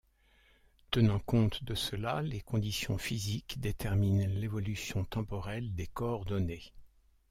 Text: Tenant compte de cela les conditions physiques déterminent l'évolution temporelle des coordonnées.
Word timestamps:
Tenant 0.89 1.19
compte 1.19 1.63
de 1.63 1.75
cela 1.75 2.23
les 2.23 2.41
conditions 2.41 2.97
physiques 2.97 3.59
déterminent 3.59 4.25
l'évolution 4.33 5.05
temporelle 5.05 5.75
des 5.75 5.85
coordonnées. 5.85 6.73